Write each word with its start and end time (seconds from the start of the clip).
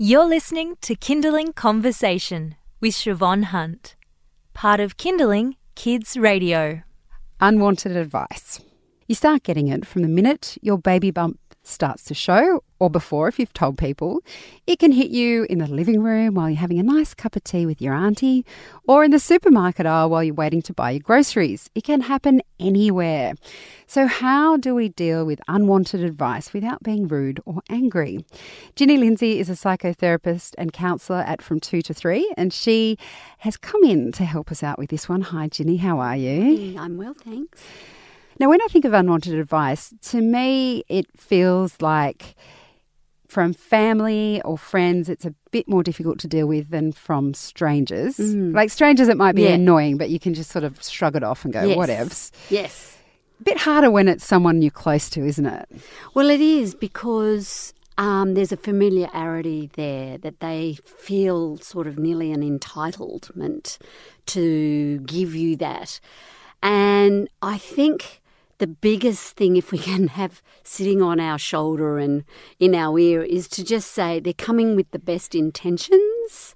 You're 0.00 0.26
listening 0.26 0.76
to 0.82 0.94
Kinderling 0.94 1.56
Conversation 1.56 2.54
with 2.80 2.94
Siobhan 2.94 3.46
Hunt, 3.46 3.96
part 4.54 4.78
of 4.78 4.96
Kinderling 4.96 5.56
Kids 5.74 6.16
Radio. 6.16 6.82
Unwanted 7.40 7.96
advice. 7.96 8.60
You 9.08 9.16
start 9.16 9.42
getting 9.42 9.66
it 9.66 9.84
from 9.84 10.02
the 10.02 10.08
minute 10.08 10.56
your 10.62 10.78
baby 10.78 11.10
bump 11.10 11.40
starts 11.68 12.04
to 12.04 12.14
show, 12.14 12.62
or 12.78 12.90
before 12.90 13.28
if 13.28 13.38
you've 13.38 13.52
told 13.52 13.78
people. 13.78 14.20
It 14.66 14.78
can 14.78 14.92
hit 14.92 15.10
you 15.10 15.46
in 15.50 15.58
the 15.58 15.66
living 15.66 16.02
room 16.02 16.34
while 16.34 16.48
you're 16.48 16.58
having 16.58 16.78
a 16.78 16.82
nice 16.82 17.14
cup 17.14 17.36
of 17.36 17.44
tea 17.44 17.66
with 17.66 17.80
your 17.80 17.94
auntie, 17.94 18.44
or 18.86 19.04
in 19.04 19.10
the 19.10 19.18
supermarket 19.18 19.86
aisle 19.86 20.10
while 20.10 20.24
you're 20.24 20.34
waiting 20.34 20.62
to 20.62 20.72
buy 20.72 20.92
your 20.92 21.00
groceries. 21.00 21.68
It 21.74 21.84
can 21.84 22.02
happen 22.02 22.42
anywhere. 22.58 23.34
So, 23.86 24.06
how 24.06 24.56
do 24.56 24.74
we 24.74 24.88
deal 24.90 25.24
with 25.24 25.40
unwanted 25.48 26.02
advice 26.02 26.52
without 26.52 26.82
being 26.82 27.08
rude 27.08 27.40
or 27.44 27.62
angry? 27.68 28.24
Ginny 28.76 28.96
Lindsay 28.96 29.38
is 29.38 29.48
a 29.48 29.54
psychotherapist 29.54 30.54
and 30.58 30.72
counsellor 30.72 31.24
at 31.26 31.42
From 31.42 31.60
Two 31.60 31.82
to 31.82 31.94
Three, 31.94 32.32
and 32.36 32.52
she 32.52 32.98
has 33.38 33.56
come 33.56 33.82
in 33.84 34.12
to 34.12 34.24
help 34.24 34.50
us 34.50 34.62
out 34.62 34.78
with 34.78 34.90
this 34.90 35.08
one. 35.08 35.22
Hi, 35.22 35.48
Ginny, 35.48 35.76
how 35.76 36.00
are 36.00 36.16
you? 36.16 36.78
I'm 36.78 36.96
well, 36.96 37.14
thanks. 37.14 37.62
Now, 38.38 38.48
when 38.48 38.60
I 38.62 38.66
think 38.68 38.84
of 38.84 38.92
unwanted 38.92 39.34
advice, 39.34 39.92
to 40.10 40.20
me, 40.20 40.84
it 40.88 41.06
feels 41.16 41.80
like 41.80 42.34
from 43.26 43.52
family 43.52 44.40
or 44.44 44.56
friends, 44.56 45.08
it's 45.08 45.24
a 45.26 45.34
bit 45.50 45.68
more 45.68 45.82
difficult 45.82 46.18
to 46.20 46.28
deal 46.28 46.46
with 46.46 46.70
than 46.70 46.92
from 46.92 47.34
strangers. 47.34 48.16
Mm. 48.16 48.54
Like 48.54 48.70
strangers, 48.70 49.08
it 49.08 49.16
might 49.16 49.34
be 49.34 49.42
Yeah. 49.42 49.50
annoying, 49.50 49.98
but 49.98 50.08
you 50.08 50.18
can 50.18 50.34
just 50.34 50.50
sort 50.50 50.64
of 50.64 50.82
shrug 50.82 51.14
it 51.16 51.22
off 51.22 51.44
and 51.44 51.52
go, 51.52 51.62
Yes. 51.64 51.76
whatevs. 51.76 52.30
Yes. 52.48 52.96
A 53.40 53.44
bit 53.44 53.58
harder 53.58 53.90
when 53.90 54.08
it's 54.08 54.24
someone 54.26 54.62
you're 54.62 54.70
close 54.70 55.10
to, 55.10 55.24
isn't 55.26 55.46
it? 55.46 55.68
Well, 56.14 56.30
it 56.30 56.40
is 56.40 56.74
because 56.74 57.74
um, 57.98 58.34
there's 58.34 58.52
a 58.52 58.56
familiarity 58.56 59.68
there 59.74 60.16
that 60.18 60.40
they 60.40 60.78
feel 60.84 61.58
sort 61.58 61.86
of 61.86 61.98
nearly 61.98 62.32
an 62.32 62.40
entitlement 62.42 63.78
to 64.26 64.98
give 65.00 65.34
you 65.34 65.56
that. 65.56 66.00
And 66.62 67.28
I 67.42 67.58
think 67.58 68.20
the 68.58 68.66
biggest 68.66 69.36
thing, 69.36 69.56
if 69.56 69.72
we 69.72 69.78
can 69.90 70.08
have 70.08 70.42
sitting 70.62 71.02
on 71.02 71.20
our 71.20 71.38
shoulder 71.38 71.98
and 71.98 72.24
in 72.58 72.74
our 72.74 72.98
ear, 72.98 73.22
is 73.22 73.48
to 73.48 73.64
just 73.64 73.90
say 73.92 74.20
they're 74.20 74.32
coming 74.32 74.76
with 74.76 74.90
the 74.90 74.98
best 74.98 75.34
intentions 75.34 76.54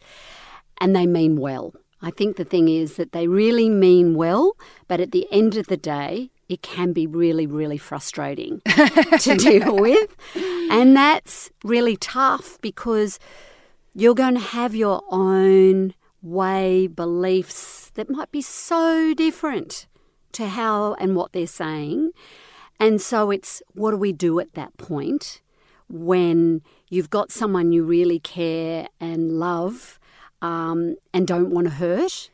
and 0.79 0.95
they 0.95 1.07
mean 1.07 1.37
well. 1.37 1.75
I 2.05 2.11
think 2.11 2.37
the 2.37 2.45
thing 2.45 2.69
is 2.69 2.97
that 2.97 3.13
they 3.13 3.29
really 3.29 3.69
mean 3.69 4.17
well, 4.17 4.57
but 4.89 4.99
at 4.99 5.13
the 5.13 5.29
end 5.31 5.57
of 5.57 5.69
the 5.69 5.77
day, 5.77 6.31
it 6.49 6.61
can 6.61 6.93
be 6.93 7.07
really, 7.07 7.47
really 7.47 7.79
frustrating 7.79 8.61
to 8.67 9.37
deal 9.39 9.77
with. 9.77 10.17
And 10.69 10.97
that's 10.97 11.51
really 11.63 11.97
tough 11.97 12.61
because 12.61 13.21
you're 13.95 14.15
going 14.15 14.35
to 14.35 14.41
have 14.41 14.75
your 14.75 15.03
own 15.11 15.95
way, 16.21 16.89
beliefs 16.89 17.91
that 17.95 18.11
might 18.11 18.33
be 18.33 18.43
so 18.43 19.15
different 19.15 19.87
to 20.33 20.49
how 20.49 20.95
and 20.95 21.17
what 21.17 21.33
they're 21.33 21.47
saying. 21.47 22.11
And 22.81 23.01
so 23.01 23.31
it's 23.31 23.63
what 23.75 23.93
do 23.93 23.97
we 23.97 24.13
do 24.13 24.41
at 24.41 24.55
that 24.55 24.77
point 24.77 25.41
when 25.89 26.63
you've 26.89 27.11
got 27.11 27.31
someone 27.31 27.73
you 27.73 27.85
really 27.85 28.19
care 28.19 28.89
and 28.99 29.39
love 29.39 30.01
um, 30.41 30.97
and 31.15 31.27
don't 31.27 31.51
want 31.51 31.67
to 31.67 31.75
hurt? 31.75 32.31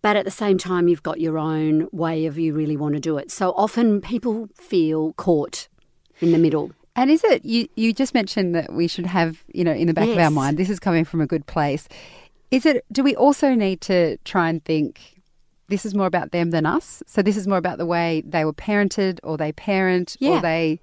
But 0.00 0.16
at 0.16 0.24
the 0.24 0.30
same 0.30 0.58
time, 0.58 0.88
you've 0.88 1.02
got 1.02 1.20
your 1.20 1.38
own 1.38 1.88
way 1.92 2.26
of 2.26 2.38
you 2.38 2.54
really 2.54 2.76
want 2.76 2.94
to 2.94 3.00
do 3.00 3.18
it. 3.18 3.30
So 3.30 3.50
often 3.52 4.00
people 4.00 4.48
feel 4.54 5.12
caught 5.14 5.68
in 6.20 6.32
the 6.32 6.38
middle. 6.38 6.70
And 6.94 7.10
is 7.10 7.22
it, 7.24 7.44
you, 7.44 7.68
you 7.76 7.92
just 7.92 8.14
mentioned 8.14 8.54
that 8.54 8.72
we 8.72 8.88
should 8.88 9.06
have, 9.06 9.44
you 9.52 9.64
know, 9.64 9.72
in 9.72 9.86
the 9.86 9.94
back 9.94 10.08
of 10.08 10.18
our 10.18 10.30
mind, 10.30 10.56
this 10.56 10.70
is 10.70 10.80
coming 10.80 11.04
from 11.04 11.20
a 11.20 11.26
good 11.26 11.46
place. 11.46 11.88
Is 12.50 12.66
it, 12.66 12.84
do 12.90 13.04
we 13.04 13.14
also 13.14 13.54
need 13.54 13.80
to 13.82 14.16
try 14.18 14.48
and 14.48 14.64
think 14.64 15.17
this 15.68 15.84
is 15.86 15.94
more 15.94 16.06
about 16.06 16.32
them 16.32 16.50
than 16.50 16.64
us? 16.66 17.02
So 17.06 17.22
this 17.22 17.36
is 17.36 17.46
more 17.46 17.58
about 17.58 17.78
the 17.78 17.86
way 17.86 18.22
they 18.26 18.44
were 18.44 18.52
parented 18.52 19.18
or 19.22 19.36
they 19.36 19.52
parent 19.52 20.16
or 20.20 20.34
Yeah. 20.34 20.40
they, 20.40 20.80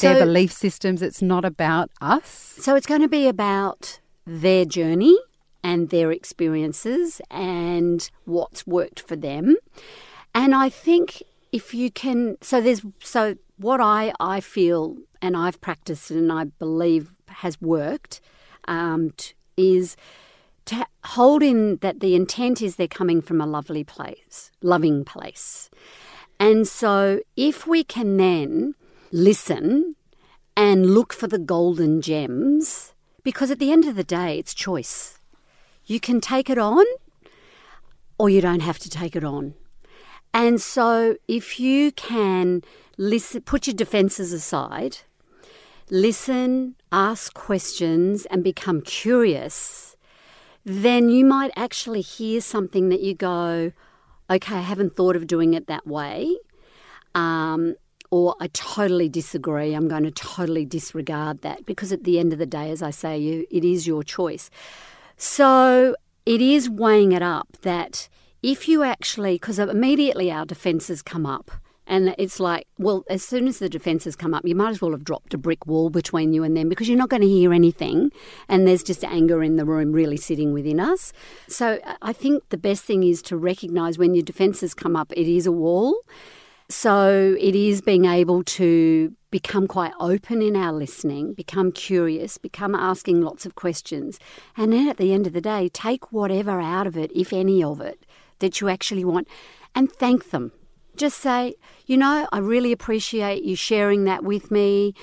their 0.00 0.14
So- 0.14 0.24
belief 0.24 0.52
systems. 0.52 1.02
It's 1.02 1.22
not 1.22 1.44
about 1.44 1.90
us. 2.00 2.28
So 2.60 2.74
it's 2.74 2.86
going 2.86 3.02
to 3.02 3.08
be 3.08 3.26
about 3.28 4.00
their 4.26 4.64
journey 4.64 5.16
and 5.62 5.90
their 5.90 6.10
experiences 6.10 7.20
and 7.30 8.10
what's 8.24 8.66
worked 8.66 9.00
for 9.00 9.16
them. 9.16 9.56
And 10.34 10.54
I 10.54 10.68
think 10.68 11.22
if 11.52 11.74
you 11.74 11.90
can, 11.90 12.36
so 12.40 12.60
there's, 12.60 12.82
so 13.00 13.36
what 13.58 13.80
I, 13.80 14.12
I 14.18 14.40
feel 14.40 14.96
and 15.20 15.36
I've 15.36 15.60
practiced 15.60 16.10
and 16.10 16.32
I 16.32 16.44
believe 16.44 17.14
has 17.28 17.60
worked 17.60 18.20
um, 18.66 19.10
t- 19.16 19.34
is 19.56 19.96
to 20.66 20.86
hold 21.04 21.42
in 21.42 21.76
that 21.78 22.00
the 22.00 22.14
intent 22.14 22.62
is 22.62 22.76
they're 22.76 22.88
coming 22.88 23.20
from 23.20 23.40
a 23.40 23.46
lovely 23.46 23.84
place, 23.84 24.50
loving 24.62 25.04
place. 25.04 25.70
And 26.38 26.66
so 26.66 27.20
if 27.36 27.66
we 27.66 27.84
can 27.84 28.16
then 28.16 28.74
listen 29.10 29.96
and 30.56 30.94
look 30.94 31.12
for 31.12 31.26
the 31.26 31.38
golden 31.38 32.00
gems, 32.00 32.94
because 33.22 33.50
at 33.50 33.58
the 33.58 33.72
end 33.72 33.86
of 33.86 33.96
the 33.96 34.04
day, 34.04 34.38
it's 34.38 34.54
choice. 34.54 35.18
You 35.84 36.00
can 36.00 36.20
take 36.20 36.50
it 36.50 36.58
on 36.58 36.84
or 38.18 38.30
you 38.30 38.40
don't 38.40 38.60
have 38.60 38.78
to 38.80 38.90
take 38.90 39.16
it 39.16 39.24
on. 39.24 39.54
And 40.34 40.60
so 40.60 41.16
if 41.28 41.60
you 41.60 41.92
can 41.92 42.62
listen, 42.96 43.42
put 43.42 43.66
your 43.66 43.74
defenses 43.74 44.32
aside, 44.32 44.98
listen, 45.90 46.76
ask 46.90 47.34
questions, 47.34 48.26
and 48.26 48.42
become 48.42 48.80
curious, 48.80 49.91
then 50.64 51.10
you 51.10 51.24
might 51.24 51.50
actually 51.56 52.00
hear 52.00 52.40
something 52.40 52.88
that 52.88 53.00
you 53.00 53.14
go, 53.14 53.72
okay, 54.30 54.56
I 54.56 54.60
haven't 54.60 54.96
thought 54.96 55.16
of 55.16 55.26
doing 55.26 55.54
it 55.54 55.66
that 55.66 55.86
way. 55.86 56.36
Um, 57.14 57.74
or 58.10 58.36
I 58.40 58.48
totally 58.48 59.08
disagree. 59.08 59.74
I'm 59.74 59.88
going 59.88 60.04
to 60.04 60.10
totally 60.10 60.66
disregard 60.66 61.40
that 61.42 61.64
because 61.64 61.92
at 61.92 62.04
the 62.04 62.18
end 62.18 62.32
of 62.32 62.38
the 62.38 62.46
day, 62.46 62.70
as 62.70 62.82
I 62.82 62.90
say, 62.90 63.18
you 63.18 63.46
it 63.50 63.64
is 63.64 63.86
your 63.86 64.02
choice. 64.02 64.50
So 65.16 65.96
it 66.26 66.42
is 66.42 66.68
weighing 66.68 67.12
it 67.12 67.22
up 67.22 67.56
that 67.62 68.08
if 68.42 68.68
you 68.68 68.82
actually, 68.82 69.36
because 69.36 69.58
immediately 69.58 70.30
our 70.30 70.44
defences 70.44 71.00
come 71.00 71.24
up, 71.24 71.50
and 71.86 72.14
it's 72.18 72.38
like, 72.38 72.66
well, 72.78 73.04
as 73.10 73.24
soon 73.24 73.48
as 73.48 73.58
the 73.58 73.68
defences 73.68 74.16
come 74.16 74.34
up, 74.34 74.46
you 74.46 74.54
might 74.54 74.70
as 74.70 74.80
well 74.80 74.92
have 74.92 75.04
dropped 75.04 75.34
a 75.34 75.38
brick 75.38 75.66
wall 75.66 75.90
between 75.90 76.32
you 76.32 76.42
and 76.44 76.56
them 76.56 76.68
because 76.68 76.88
you're 76.88 76.98
not 76.98 77.08
going 77.08 77.22
to 77.22 77.28
hear 77.28 77.52
anything, 77.52 78.10
and 78.48 78.66
there's 78.66 78.82
just 78.82 79.04
anger 79.04 79.42
in 79.42 79.56
the 79.56 79.64
room 79.64 79.92
really 79.92 80.16
sitting 80.16 80.52
within 80.52 80.80
us. 80.80 81.12
So 81.48 81.80
I 82.00 82.12
think 82.12 82.48
the 82.50 82.56
best 82.56 82.84
thing 82.84 83.02
is 83.02 83.20
to 83.22 83.36
recognise 83.36 83.98
when 83.98 84.14
your 84.14 84.24
defences 84.24 84.74
come 84.74 84.96
up, 84.96 85.12
it 85.12 85.28
is 85.28 85.46
a 85.46 85.52
wall. 85.52 85.96
So 86.68 87.36
it 87.38 87.54
is 87.54 87.82
being 87.82 88.06
able 88.06 88.42
to 88.44 89.12
become 89.30 89.66
quite 89.66 89.92
open 90.00 90.40
in 90.40 90.56
our 90.56 90.72
listening, 90.72 91.34
become 91.34 91.72
curious, 91.72 92.38
become 92.38 92.74
asking 92.74 93.20
lots 93.20 93.44
of 93.44 93.54
questions, 93.54 94.18
and 94.56 94.72
then 94.72 94.88
at 94.88 94.96
the 94.96 95.12
end 95.12 95.26
of 95.26 95.32
the 95.34 95.40
day, 95.40 95.68
take 95.68 96.12
whatever 96.12 96.60
out 96.60 96.86
of 96.86 96.96
it, 96.96 97.10
if 97.14 97.32
any 97.32 97.62
of 97.62 97.80
it, 97.80 98.06
that 98.38 98.60
you 98.60 98.68
actually 98.68 99.04
want, 99.04 99.28
and 99.74 99.92
thank 99.92 100.30
them. 100.30 100.52
Just 100.96 101.18
say, 101.18 101.54
you 101.86 101.96
know, 101.96 102.28
I 102.32 102.38
really 102.38 102.72
appreciate 102.72 103.42
you 103.44 103.56
sharing 103.56 104.04
that 104.04 104.24
with 104.24 104.50
me. 104.50 104.94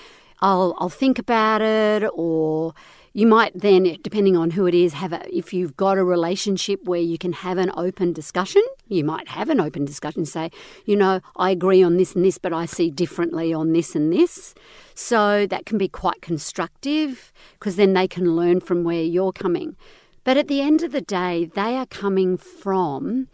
I'll 0.41 0.75
I'll 0.77 0.89
think 0.89 1.19
about 1.19 1.61
it, 1.61 2.09
or 2.13 2.73
you 3.13 3.25
might 3.27 3.59
then, 3.59 3.97
depending 4.01 4.37
on 4.37 4.51
who 4.51 4.67
it 4.67 4.73
is, 4.73 4.93
have 4.93 5.11
a, 5.11 5.35
if 5.35 5.51
you've 5.51 5.75
got 5.75 5.97
a 5.97 6.03
relationship 6.03 6.83
where 6.85 7.01
you 7.01 7.17
can 7.17 7.33
have 7.33 7.57
an 7.57 7.71
open 7.75 8.13
discussion, 8.13 8.61
you 8.87 9.03
might 9.03 9.27
have 9.29 9.49
an 9.49 9.59
open 9.59 9.83
discussion. 9.83 10.25
Say, 10.25 10.51
you 10.85 10.95
know, 10.95 11.19
I 11.35 11.49
agree 11.49 11.83
on 11.83 11.97
this 11.97 12.15
and 12.15 12.23
this, 12.23 12.37
but 12.37 12.53
I 12.53 12.65
see 12.65 12.91
differently 12.91 13.53
on 13.53 13.73
this 13.73 13.95
and 13.95 14.13
this. 14.13 14.53
So 14.93 15.47
that 15.47 15.65
can 15.65 15.77
be 15.77 15.87
quite 15.89 16.21
constructive 16.21 17.33
because 17.53 17.75
then 17.75 17.93
they 17.93 18.07
can 18.07 18.35
learn 18.35 18.61
from 18.61 18.83
where 18.83 19.03
you're 19.03 19.33
coming. 19.33 19.75
But 20.23 20.37
at 20.37 20.47
the 20.47 20.61
end 20.61 20.83
of 20.83 20.91
the 20.91 21.01
day, 21.01 21.49
they 21.55 21.75
are 21.75 21.87
coming 21.87 22.37
from 22.37 23.27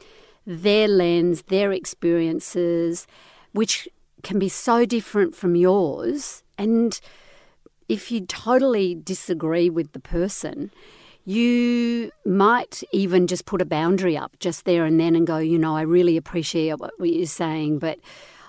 their 0.45 0.87
lens, 0.87 1.43
their 1.43 1.71
experiences, 1.71 3.07
which 3.51 3.87
can 4.23 4.39
be 4.39 4.49
so 4.49 4.85
different 4.85 5.35
from 5.35 5.55
yours. 5.55 6.43
And 6.57 6.99
if 7.87 8.11
you 8.11 8.25
totally 8.25 8.95
disagree 8.95 9.69
with 9.69 9.91
the 9.93 9.99
person, 9.99 10.71
you 11.25 12.11
might 12.25 12.83
even 12.91 13.27
just 13.27 13.45
put 13.45 13.61
a 13.61 13.65
boundary 13.65 14.15
up 14.15 14.37
just 14.39 14.65
there 14.65 14.85
and 14.85 14.99
then 14.99 15.15
and 15.15 15.25
go, 15.25 15.37
you 15.37 15.57
know, 15.57 15.75
I 15.75 15.81
really 15.81 16.17
appreciate 16.17 16.79
what 16.79 16.93
you're 16.99 17.25
saying, 17.25 17.79
but 17.79 17.99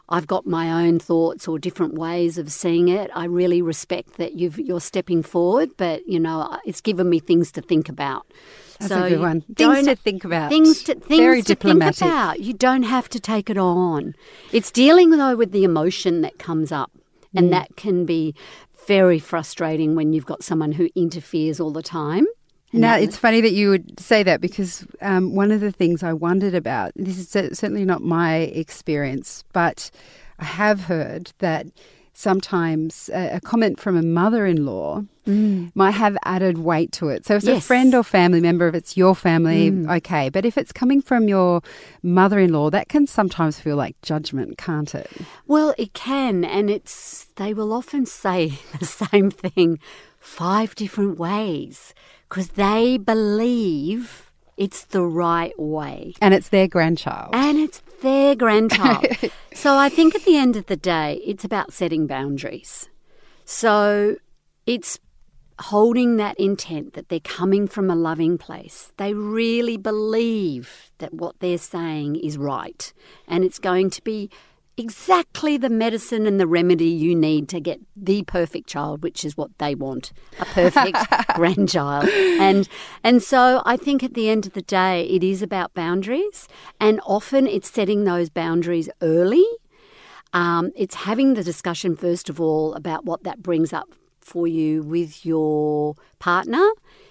I've 0.09 0.27
got 0.27 0.47
my 0.47 0.85
own 0.85 0.99
thoughts 0.99 1.49
or 1.49 1.59
different 1.59 1.95
ways 1.95 2.39
of 2.39 2.53
seeing 2.53 2.89
it. 2.89 3.11
I 3.15 3.25
really 3.25 3.61
respect 3.61 4.19
that 4.19 4.35
you've, 4.35 4.59
you're 4.59 4.81
stepping 4.81 5.23
forward, 5.23 5.71
but 5.77 6.07
you 6.07 6.21
know, 6.21 6.59
it's 6.65 6.81
given 6.81 7.11
me 7.11 7.19
things 7.19 7.51
to 7.53 7.63
think 7.63 7.89
about. 7.89 8.27
That's 8.79 8.93
So 8.93 9.05
a 9.05 9.09
good 9.11 9.21
one. 9.21 9.41
Things 9.57 9.87
to 9.87 9.97
think 9.97 10.25
about. 10.25 10.51
Things 10.51 10.83
to 10.85 10.95
things 10.95 11.19
Very 11.21 11.43
to 11.43 11.49
diplomatic. 11.55 11.97
think 11.99 12.11
about. 12.11 12.41
You 12.41 12.53
don't 12.53 12.83
have 12.85 13.09
to 13.11 13.21
take 13.21 13.49
it 13.51 13.59
on. 13.59 14.15
It's 14.53 14.71
dealing 14.71 15.11
though 15.11 15.37
with 15.37 15.53
the 15.53 15.65
emotion 15.65 16.21
that 16.23 16.39
comes 16.39 16.71
up, 16.73 16.91
Mm. 17.35 17.39
and 17.39 17.53
that 17.53 17.77
can 17.77 18.05
be 18.07 18.35
very 18.87 19.19
frustrating 19.19 19.95
when 19.97 20.13
you've 20.13 20.27
got 20.27 20.43
someone 20.45 20.73
who 20.73 20.89
interferes 20.95 21.59
all 21.61 21.73
the 21.73 21.83
time. 21.83 22.27
Now, 22.73 22.97
it's 22.97 23.17
funny 23.17 23.41
that 23.41 23.53
you 23.53 23.71
would 23.71 23.99
say 23.99 24.23
that 24.23 24.41
because 24.41 24.87
um, 25.01 25.35
one 25.35 25.51
of 25.51 25.61
the 25.61 25.73
things 25.73 26.03
I 26.03 26.13
wondered 26.13 26.55
about, 26.55 26.93
this 26.95 27.17
is 27.19 27.29
certainly 27.31 27.85
not 27.87 28.03
my 28.03 28.37
experience, 28.37 29.45
but 29.53 29.91
I 30.39 30.45
have 30.45 30.83
heard 30.83 31.33
that 31.39 31.67
sometimes 32.17 33.11
a, 33.13 33.37
a 33.37 33.41
comment 33.41 33.79
from 33.79 33.95
a 33.95 34.03
mother 34.03 34.47
in 34.47 34.65
law 34.65 35.05
mm. 35.27 35.71
might 35.75 35.91
have 35.91 36.17
added 36.25 36.57
weight 36.57 36.91
to 36.93 37.11
it. 37.11 37.27
So, 37.27 37.35
if 37.35 37.45
it's 37.45 37.59
a 37.59 37.61
friend 37.61 37.95
or 37.95 38.03
family 38.03 38.41
member, 38.41 38.67
if 38.69 38.75
it's 38.75 38.97
your 38.97 39.15
family, 39.15 39.71
mm. 39.71 39.97
okay. 39.99 40.31
But 40.31 40.47
if 40.47 40.57
it's 40.57 40.73
coming 40.73 41.03
from 41.03 41.29
your 41.29 41.61
mother 42.03 42.39
in 42.39 42.53
law, 42.53 42.71
that 42.71 42.89
can 42.89 43.07
sometimes 43.07 43.61
feel 43.61 43.77
like 43.77 44.01
judgment, 44.01 44.57
can't 44.57 44.95
it? 44.95 45.11
Well, 45.47 45.75
it 45.77 45.93
can, 45.93 46.45
and 46.45 46.71
it's 46.71 47.27
they 47.37 47.53
will 47.53 47.73
often 47.73 48.07
say 48.07 48.59
the 48.79 48.87
same 48.87 49.31
thing 49.31 49.79
five 50.19 50.75
different 50.75 51.19
ways 51.19 51.95
because 52.29 52.49
they 52.51 52.97
believe 52.97 54.26
it's 54.57 54.85
the 54.87 55.03
right 55.03 55.59
way. 55.59 56.15
And 56.21 56.33
it's 56.33 56.49
their 56.49 56.69
grandchild. 56.69 57.35
And 57.35 57.59
it's 57.59 57.83
their 58.03 58.35
grandchild. 58.35 59.07
so 59.55 59.77
I 59.77 59.89
think 59.89 60.15
at 60.15 60.25
the 60.25 60.37
end 60.37 60.57
of 60.57 60.67
the 60.67 60.77
day, 60.77 61.21
it's 61.25 61.45
about 61.45 61.73
setting 61.73 62.07
boundaries. 62.07 62.89
So 63.45 64.17
it's 64.67 64.99
holding 65.59 66.17
that 66.17 66.39
intent 66.39 66.95
that 66.95 67.09
they're 67.09 67.21
coming 67.21 67.67
from 67.67 67.91
a 67.91 67.95
loving 67.95 68.37
place. 68.37 68.93
They 68.97 69.15
really 69.15 69.77
believe 69.77 70.91
that 70.99 71.15
what 71.15 71.41
they're 71.41 71.59
saying 71.59 72.17
is 72.17 72.37
right. 72.37 72.93
And 73.27 73.45
it's 73.45 73.59
going 73.59 73.91
to 73.91 74.03
be 74.03 74.31
exactly 74.77 75.57
the 75.57 75.71
medicine 75.71 76.27
and 76.27 76.39
the 76.39 76.47
remedy 76.47 76.87
you 76.87 77.15
need 77.15 77.49
to 77.49 77.61
get 77.61 77.81
the 77.97 78.23
perfect 78.25 78.69
child, 78.69 79.03
which 79.03 79.25
is 79.25 79.37
what 79.37 79.57
they 79.59 79.75
want 79.75 80.13
a 80.39 80.45
perfect 80.45 80.99
grandchild. 81.35 82.09
And, 82.09 82.69
and 83.03 83.23
so 83.23 83.63
I 83.65 83.77
think 83.77 84.03
at 84.03 84.15
the 84.15 84.29
end 84.29 84.47
of 84.47 84.53
the 84.53 84.63
day, 84.63 85.05
it 85.09 85.25
is 85.25 85.43
about 85.43 85.75
boundaries. 85.75 86.47
And 86.81 87.01
often 87.07 87.47
it's 87.47 87.71
setting 87.71 88.05
those 88.05 88.29
boundaries 88.29 88.89
early. 89.01 89.47
Um, 90.33 90.73
it's 90.77 90.97
having 90.97 91.35
the 91.35 91.45
discussion, 91.45 91.97
first 91.97 92.29
of 92.29 92.41
all, 92.41 92.75
about 92.75 93.05
what 93.05 93.25
that 93.25 93.43
brings 93.43 93.73
up 93.73 93.89
for 94.21 94.47
you 94.47 94.83
with 94.83 95.25
your 95.25 95.95
partner. 96.19 96.69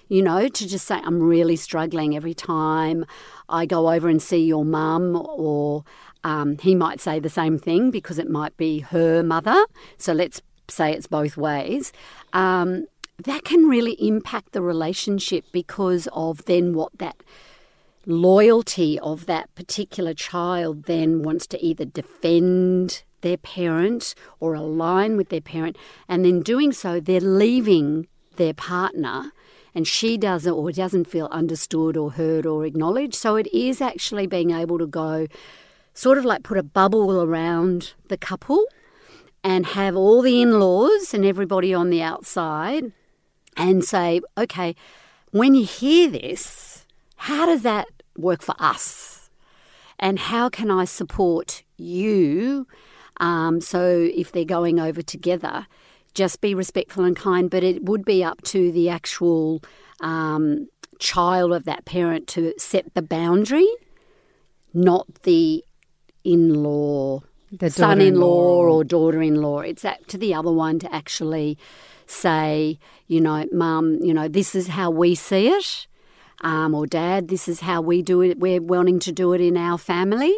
You 0.08 0.22
know, 0.22 0.48
to 0.48 0.68
just 0.68 0.86
say, 0.86 1.00
I'm 1.02 1.20
really 1.20 1.56
struggling 1.56 2.16
every 2.16 2.34
time 2.34 3.04
I 3.48 3.66
go 3.66 3.92
over 3.92 4.08
and 4.08 4.22
see 4.22 4.44
your 4.44 4.64
mum, 4.64 5.16
or 5.16 5.84
um, 6.22 6.58
he 6.58 6.74
might 6.74 7.00
say 7.00 7.18
the 7.18 7.30
same 7.30 7.58
thing 7.58 7.90
because 7.90 8.18
it 8.18 8.30
might 8.30 8.56
be 8.56 8.80
her 8.80 9.22
mother. 9.22 9.64
So 9.98 10.12
let's 10.12 10.40
say 10.68 10.92
it's 10.92 11.06
both 11.06 11.36
ways. 11.36 11.92
Um, 12.32 12.86
that 13.24 13.44
can 13.44 13.64
really 13.66 13.92
impact 13.92 14.52
the 14.52 14.62
relationship 14.62 15.44
because 15.52 16.08
of 16.12 16.44
then 16.44 16.74
what 16.74 16.96
that 16.98 17.16
loyalty 18.04 19.00
of 19.00 19.26
that 19.26 19.52
particular 19.54 20.14
child 20.14 20.84
then 20.84 21.22
wants 21.22 21.46
to 21.48 21.64
either 21.64 21.84
defend 21.84 23.02
their 23.22 23.36
parent 23.36 24.14
or 24.38 24.54
align 24.54 25.16
with 25.16 25.30
their 25.30 25.40
parent, 25.40 25.76
and 26.08 26.24
in 26.26 26.42
doing 26.42 26.72
so, 26.72 27.00
they're 27.00 27.20
leaving 27.20 28.06
their 28.36 28.54
partner. 28.54 29.32
And 29.76 29.86
she 29.86 30.16
doesn't 30.16 30.52
or 30.52 30.72
doesn't 30.72 31.06
feel 31.06 31.26
understood 31.26 31.98
or 31.98 32.12
heard 32.12 32.46
or 32.46 32.64
acknowledged. 32.64 33.14
So 33.14 33.36
it 33.36 33.46
is 33.52 33.82
actually 33.82 34.26
being 34.26 34.50
able 34.50 34.78
to 34.78 34.86
go, 34.86 35.26
sort 35.92 36.16
of 36.16 36.24
like 36.24 36.42
put 36.42 36.56
a 36.56 36.62
bubble 36.62 37.22
around 37.22 37.92
the 38.08 38.16
couple 38.16 38.64
and 39.44 39.66
have 39.66 39.94
all 39.94 40.22
the 40.22 40.40
in 40.40 40.58
laws 40.58 41.12
and 41.12 41.26
everybody 41.26 41.74
on 41.74 41.90
the 41.90 42.02
outside 42.02 42.90
and 43.54 43.84
say, 43.84 44.22
okay, 44.38 44.74
when 45.30 45.54
you 45.54 45.66
hear 45.66 46.08
this, 46.08 46.86
how 47.16 47.44
does 47.44 47.60
that 47.60 47.86
work 48.16 48.40
for 48.40 48.54
us? 48.58 49.28
And 49.98 50.18
how 50.18 50.48
can 50.48 50.70
I 50.70 50.86
support 50.86 51.64
you? 51.76 52.66
Um, 53.18 53.60
so 53.60 54.08
if 54.14 54.32
they're 54.32 54.44
going 54.44 54.80
over 54.80 55.02
together, 55.02 55.66
just 56.16 56.40
be 56.40 56.54
respectful 56.54 57.04
and 57.04 57.14
kind, 57.14 57.48
but 57.50 57.62
it 57.62 57.84
would 57.84 58.04
be 58.04 58.24
up 58.24 58.42
to 58.42 58.72
the 58.72 58.88
actual 58.88 59.62
um, 60.00 60.68
child 60.98 61.52
of 61.52 61.64
that 61.64 61.84
parent 61.84 62.26
to 62.28 62.52
set 62.58 62.92
the 62.94 63.02
boundary, 63.02 63.68
not 64.74 65.06
the 65.22 65.62
in 66.24 66.62
law, 66.62 67.22
The 67.52 67.70
son 67.70 68.00
in 68.00 68.16
law 68.16 68.26
daughter-in-law. 68.26 68.76
or 68.78 68.84
daughter 68.84 69.22
in 69.22 69.36
law. 69.42 69.60
It's 69.60 69.84
up 69.84 70.06
to 70.08 70.18
the 70.18 70.34
other 70.34 70.50
one 70.50 70.78
to 70.80 70.92
actually 70.92 71.56
say, 72.06 72.78
you 73.06 73.20
know, 73.20 73.46
mum, 73.52 73.98
you 74.02 74.12
know, 74.14 74.26
this 74.26 74.54
is 74.54 74.68
how 74.68 74.90
we 74.90 75.14
see 75.14 75.48
it. 75.48 75.86
Um, 76.42 76.74
or 76.74 76.86
dad, 76.86 77.28
this 77.28 77.48
is 77.48 77.60
how 77.60 77.80
we 77.80 78.02
do 78.02 78.20
it. 78.20 78.38
We're 78.38 78.60
wanting 78.60 78.98
to 79.00 79.12
do 79.12 79.32
it 79.32 79.40
in 79.40 79.56
our 79.56 79.78
family. 79.78 80.36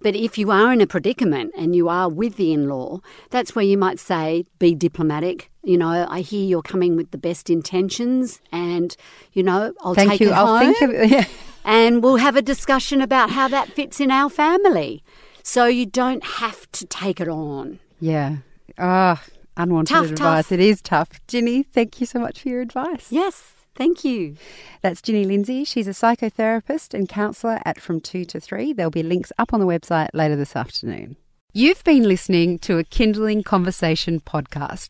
But 0.00 0.16
if 0.16 0.36
you 0.38 0.50
are 0.50 0.72
in 0.72 0.80
a 0.80 0.86
predicament 0.86 1.52
and 1.56 1.74
you 1.74 1.88
are 1.88 2.08
with 2.08 2.36
the 2.36 2.52
in 2.52 2.68
law, 2.68 3.00
that's 3.30 3.54
where 3.54 3.64
you 3.64 3.78
might 3.78 3.98
say, 3.98 4.44
be 4.58 4.74
diplomatic. 4.74 5.50
You 5.62 5.78
know, 5.78 6.06
I 6.10 6.20
hear 6.20 6.44
you're 6.44 6.62
coming 6.62 6.94
with 6.96 7.10
the 7.10 7.16
best 7.18 7.48
intentions, 7.48 8.40
and, 8.52 8.94
you 9.32 9.42
know, 9.42 9.72
I'll 9.82 9.94
Thank 9.94 10.10
take 10.12 10.20
you. 10.20 10.28
it 10.28 10.32
I'll 10.32 10.58
home 10.58 10.74
think 10.74 10.82
of 11.04 11.10
yeah. 11.10 11.24
and 11.64 12.02
we'll 12.02 12.16
have 12.16 12.36
a 12.36 12.42
discussion 12.42 13.00
about 13.00 13.30
how 13.30 13.48
that 13.48 13.68
fits 13.72 13.98
in 13.98 14.10
our 14.10 14.28
family. 14.28 15.02
So 15.42 15.66
you 15.66 15.86
don't 15.86 16.24
have 16.24 16.70
to 16.72 16.84
take 16.86 17.18
it 17.20 17.28
on. 17.28 17.78
Yeah. 18.00 18.36
Ah, 18.78 19.22
unwanted 19.56 19.94
Tough, 19.94 20.10
advice. 20.10 20.44
tough. 20.46 20.52
It 20.52 20.60
is 20.60 20.82
tough. 20.82 21.08
Ginny, 21.28 21.62
thank 21.62 21.98
you 22.00 22.06
so 22.06 22.18
much 22.18 22.42
for 22.42 22.48
your 22.50 22.60
advice. 22.60 23.06
Yes, 23.10 23.52
thank 23.74 24.04
you. 24.04 24.36
That's 24.82 25.02
Ginny 25.02 25.24
Lindsay. 25.24 25.64
She's 25.64 25.88
a 25.88 25.90
psychotherapist 25.90 26.94
and 26.94 27.08
counsellor 27.08 27.60
at 27.64 27.80
From 27.80 28.00
2 28.00 28.24
to 28.26 28.40
3. 28.40 28.72
There'll 28.72 28.90
be 28.90 29.02
links 29.02 29.32
up 29.38 29.52
on 29.52 29.60
the 29.60 29.66
website 29.66 30.08
later 30.12 30.36
this 30.36 30.56
afternoon. 30.56 31.16
You've 31.56 31.84
been 31.84 32.02
listening 32.02 32.58
to 32.60 32.78
a 32.78 32.84
Kinderling 32.84 33.44
Conversation 33.44 34.18
podcast. 34.18 34.88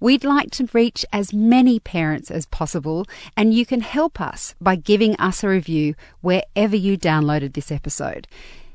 We'd 0.00 0.24
like 0.24 0.50
to 0.52 0.66
reach 0.72 1.04
as 1.12 1.34
many 1.34 1.78
parents 1.78 2.30
as 2.30 2.46
possible, 2.46 3.04
and 3.36 3.52
you 3.52 3.66
can 3.66 3.82
help 3.82 4.18
us 4.18 4.54
by 4.58 4.76
giving 4.76 5.14
us 5.16 5.44
a 5.44 5.48
review 5.48 5.94
wherever 6.22 6.74
you 6.74 6.96
downloaded 6.96 7.52
this 7.52 7.70
episode. 7.70 8.26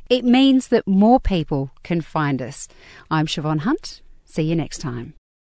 It 0.08 0.24
means 0.24 0.68
that 0.68 0.88
more 0.88 1.20
people 1.20 1.72
can 1.82 2.02
find 2.02 2.44
us. 2.44 2.68
I'm 3.10 3.26
Siobhan 3.26 3.62
Hunt. 3.62 4.02
See 4.24 4.44
you 4.44 4.56
next 4.56 4.78
time. 4.78 5.16